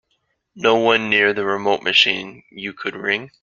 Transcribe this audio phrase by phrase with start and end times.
[0.55, 3.29] No one near the remote machine you could ring?